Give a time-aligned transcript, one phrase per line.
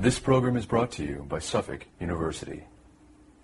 [0.00, 2.64] This program is brought to you by Suffolk University.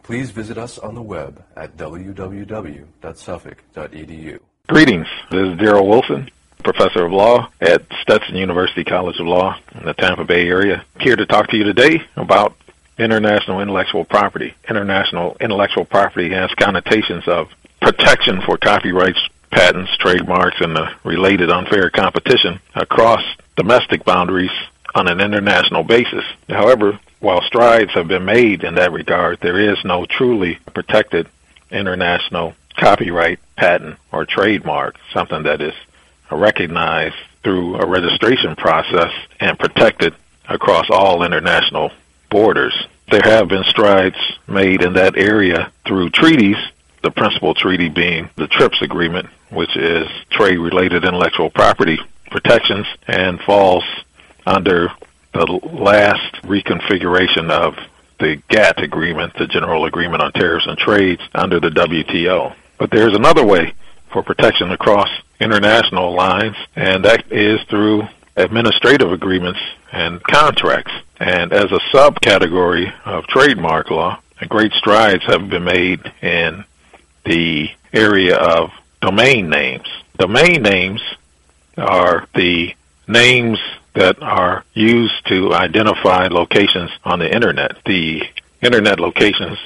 [0.02, 4.38] Please visit us on the web at www.suffolk.edu.
[4.66, 5.06] Greetings.
[5.30, 6.30] This is Daryl Wilson,
[6.64, 10.82] professor of law at Stetson University College of Law in the Tampa Bay area.
[10.98, 12.56] Here to talk to you today about
[12.98, 14.54] international intellectual property.
[14.66, 17.48] International intellectual property has connotations of
[17.82, 23.22] protection for copyrights, patents, trademarks, and the related unfair competition across
[23.56, 24.50] domestic boundaries
[24.96, 26.24] on an international basis.
[26.48, 31.28] However, while strides have been made in that regard, there is no truly protected
[31.70, 35.74] international copyright, patent, or trademark, something that is
[36.30, 40.14] recognized through a registration process and protected
[40.48, 41.90] across all international
[42.30, 42.74] borders.
[43.10, 44.16] There have been strides
[44.48, 46.56] made in that area through treaties,
[47.02, 51.98] the principal treaty being the TRIPS agreement, which is trade related intellectual property
[52.30, 53.84] protections and falls
[54.46, 54.90] under
[55.32, 57.74] the last reconfiguration of
[58.18, 62.54] the GATT agreement, the General Agreement on Tariffs and Trades under the WTO.
[62.78, 63.74] But there's another way
[64.12, 65.08] for protection across
[65.40, 68.04] international lines, and that is through
[68.36, 69.60] administrative agreements
[69.92, 70.92] and contracts.
[71.18, 76.64] And as a subcategory of trademark law, great strides have been made in
[77.24, 79.88] the area of domain names.
[80.18, 81.02] Domain names
[81.76, 82.74] are the
[83.08, 83.58] names
[83.96, 87.76] that are used to identify locations on the internet.
[87.84, 88.22] The
[88.62, 89.58] internet locations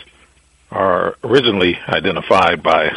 [0.70, 2.96] are originally identified by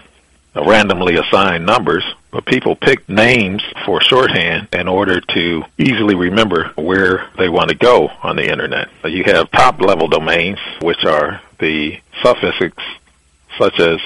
[0.56, 7.30] randomly assigned numbers, but people pick names for shorthand in order to easily remember where
[7.38, 8.90] they want to go on the internet.
[9.04, 12.72] You have top level domains, which are the suffixes
[13.58, 14.00] such as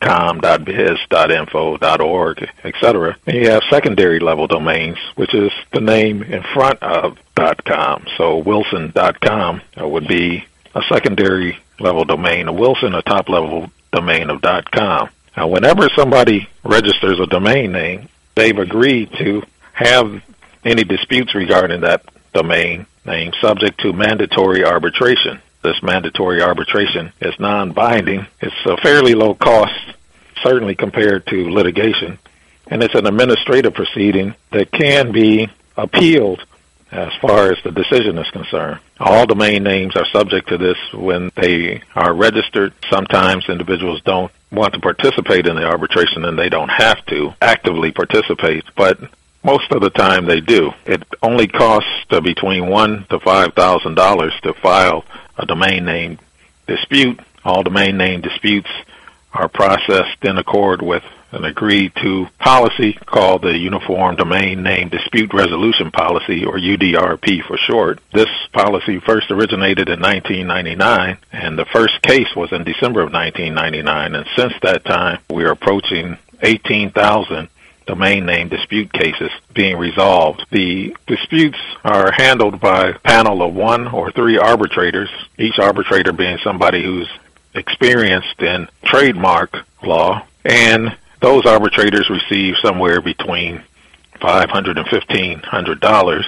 [0.00, 3.16] .com, .biz, .info, .org, etc.
[3.26, 7.18] And you have secondary level domains, which is the name in front of
[7.64, 8.06] .com.
[8.16, 14.30] So Wilson.com uh, would be a secondary level domain of Wilson, a top level domain
[14.30, 15.10] of .com.
[15.36, 19.42] Now, whenever somebody registers a domain name, they've agreed to
[19.72, 20.22] have
[20.64, 22.02] any disputes regarding that
[22.32, 28.26] domain name subject to mandatory arbitration this mandatory arbitration is non-binding.
[28.40, 29.74] It's a fairly low cost,
[30.42, 32.18] certainly compared to litigation,
[32.68, 36.44] and it's an administrative proceeding that can be appealed
[36.92, 38.80] as far as the decision is concerned.
[39.00, 42.72] All domain names are subject to this when they are registered.
[42.88, 47.90] Sometimes individuals don't want to participate in the arbitration and they don't have to actively
[47.90, 49.00] participate, but
[49.46, 50.72] most of the time they do.
[50.84, 55.04] It only costs uh, between one to five thousand dollars to file
[55.38, 56.18] a domain name
[56.66, 57.20] dispute.
[57.44, 58.68] All domain name disputes
[59.32, 65.34] are processed in accord with an agreed to policy called the Uniform Domain Name Dispute
[65.34, 68.00] Resolution Policy, or UDRP for short.
[68.12, 74.14] This policy first originated in 1999, and the first case was in December of 1999.
[74.14, 77.48] And since that time, we are approaching 18,000
[77.86, 80.44] domain name dispute cases being resolved.
[80.50, 86.38] The disputes are handled by a panel of one or three arbitrators, each arbitrator being
[86.38, 87.08] somebody who's
[87.54, 93.62] experienced in trademark law, and those arbitrators receive somewhere between
[94.20, 96.24] $500 and $1,500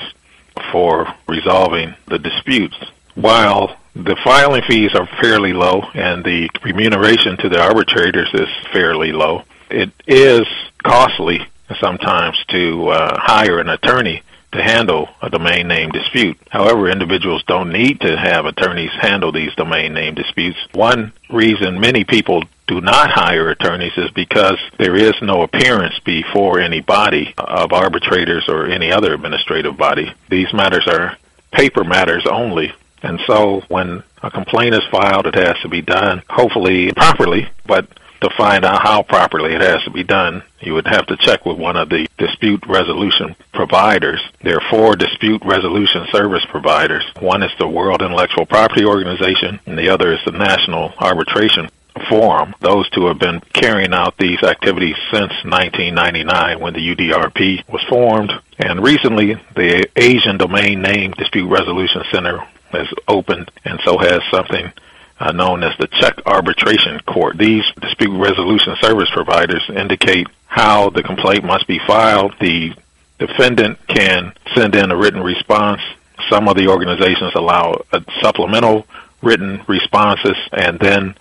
[0.72, 2.76] for resolving the disputes.
[3.14, 9.12] While the filing fees are fairly low and the remuneration to the arbitrators is fairly
[9.12, 10.46] low, it is
[10.82, 11.40] costly
[11.80, 16.38] sometimes to uh, hire an attorney to handle a domain name dispute.
[16.48, 20.58] However, individuals don't need to have attorneys handle these domain name disputes.
[20.72, 26.60] One reason many people do not hire attorneys is because there is no appearance before
[26.60, 30.12] any body of arbitrators or any other administrative body.
[30.30, 31.16] These matters are
[31.52, 32.72] paper matters only.
[33.02, 37.86] And so when a complaint is filed, it has to be done hopefully properly, but
[38.20, 41.46] to find out how properly it has to be done, you would have to check
[41.46, 44.20] with one of the dispute resolution providers.
[44.42, 47.04] There are four dispute resolution service providers.
[47.20, 51.68] One is the World Intellectual Property Organization, and the other is the National Arbitration
[52.08, 52.54] Forum.
[52.60, 58.32] Those two have been carrying out these activities since 1999 when the UDRP was formed.
[58.58, 62.38] And recently, the Asian Domain Name Dispute Resolution Center
[62.70, 64.72] has opened, and so has something
[65.20, 67.36] uh, known as the Czech Arbitration Court.
[67.36, 72.34] These dispute resolution service providers indicate how the complaint must be filed.
[72.40, 72.74] The
[73.18, 75.80] defendant can send in a written response.
[76.28, 77.84] Some of the organizations allow
[78.20, 78.86] supplemental
[79.22, 81.14] written responses, and then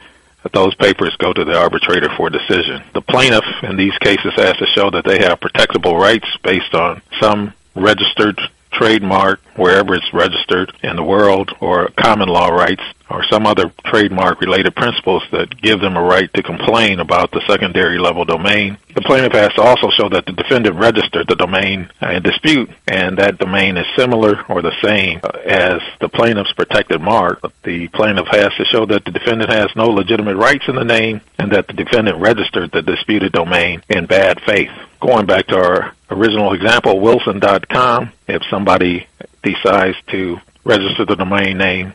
[0.54, 2.84] those papers go to the arbitrator for decision.
[2.94, 7.02] The plaintiff in these cases has to show that they have protectable rights based on
[7.20, 8.40] some registered
[8.72, 14.42] trademark wherever it's registered in the world or common law rights or some other trademark
[14.42, 18.78] related principles that give them a right to complain about the secondary level domain.
[18.94, 23.18] The plaintiff has to also show that the defendant registered the domain in dispute and
[23.18, 27.42] that domain is similar or the same as the plaintiff's protected mark.
[27.64, 31.22] The plaintiff has to show that the defendant has no legitimate rights in the name
[31.38, 34.72] and that the defendant registered the disputed domain in bad faith.
[35.00, 39.08] Going back to our original example, wilson.com, if somebody
[39.44, 41.94] decides to register the domain name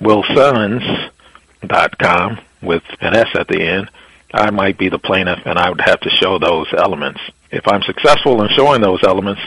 [0.00, 3.90] wilsons.com with an S at the end,
[4.32, 7.20] I might be the plaintiff and I would have to show those elements.
[7.50, 9.40] If I'm successful in showing those elements,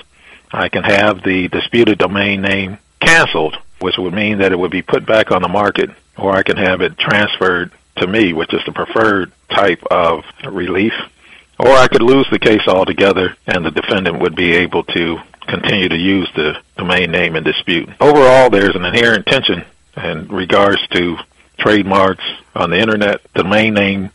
[0.51, 4.81] I can have the disputed domain name canceled, which would mean that it would be
[4.81, 8.61] put back on the market, or I can have it transferred to me, which is
[8.65, 10.93] the preferred type of relief.
[11.59, 15.89] Or I could lose the case altogether and the defendant would be able to continue
[15.89, 17.89] to use the domain name in dispute.
[17.99, 19.63] Overall, there's an inherent tension
[19.97, 21.17] in regards to
[21.57, 22.23] trademarks
[22.55, 23.21] on the internet.
[23.33, 24.09] Domain name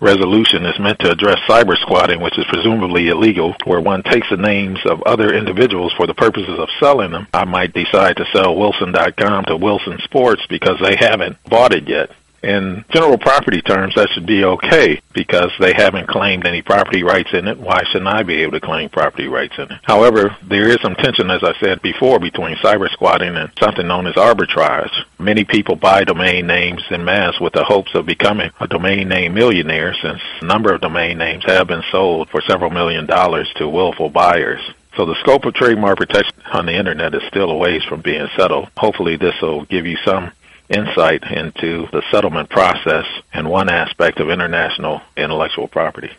[0.00, 4.36] resolution is meant to address cyber squatting, which is presumably illegal, where one takes the
[4.36, 7.26] names of other individuals for the purposes of selling them.
[7.32, 12.10] I might decide to sell Wilson.com to Wilson Sports because they haven't bought it yet
[12.46, 17.30] in general property terms, that should be okay because they haven't claimed any property rights
[17.32, 17.58] in it.
[17.58, 19.80] Why shouldn't I be able to claim property rights in it?
[19.82, 24.06] However, there is some tension, as I said before, between cyber squatting and something known
[24.06, 24.92] as arbitrage.
[25.18, 29.34] Many people buy domain names in mass with the hopes of becoming a domain name
[29.34, 33.68] millionaire since a number of domain names have been sold for several million dollars to
[33.68, 34.60] willful buyers.
[34.96, 38.28] So the scope of trademark protection on the internet is still a ways from being
[38.36, 38.68] settled.
[38.78, 40.32] Hopefully this will give you some
[40.68, 46.10] insight into the settlement process and one aspect of international intellectual property.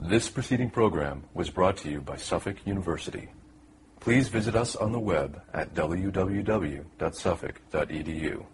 [0.00, 3.28] This preceding program was brought to you by Suffolk University.
[4.00, 8.46] Please visit us on the web at www.suffolk.edu.